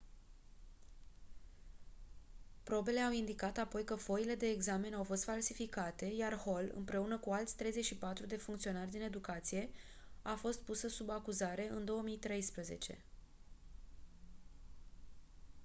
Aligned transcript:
probele 2.63 2.99
au 2.99 3.11
indicat 3.11 3.57
apoi 3.57 3.83
că 3.83 3.95
foile 3.95 4.35
de 4.35 4.45
examen 4.47 4.93
au 4.93 5.03
fost 5.03 5.23
falsificate 5.23 6.05
iar 6.05 6.41
hall 6.45 6.71
împreună 6.75 7.17
cu 7.17 7.31
alți 7.31 7.55
34 7.55 8.25
de 8.25 8.37
funcționari 8.37 8.91
din 8.91 9.01
educație 9.01 9.69
a 10.21 10.33
fost 10.35 10.59
pusă 10.59 10.87
sub 10.87 11.09
acuzare 11.09 11.67
în 11.69 11.85
2013 11.85 12.97